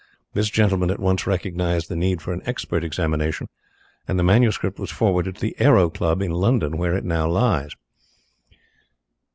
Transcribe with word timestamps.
This 0.33 0.49
gentleman 0.49 0.89
at 0.89 0.99
once 0.99 1.27
recognized 1.27 1.87
the 1.87 1.95
need 1.95 2.23
for 2.23 2.33
an 2.33 2.41
expert 2.43 2.83
examination, 2.83 3.49
and 4.07 4.17
the 4.17 4.23
manuscript 4.23 4.79
was 4.79 4.89
forwarded 4.89 5.35
to 5.35 5.41
the 5.41 5.55
Aero 5.59 5.91
Club 5.91 6.23
in 6.23 6.31
London, 6.31 6.75
where 6.79 6.95
it 6.97 7.05
now 7.05 7.29
lies. 7.29 7.69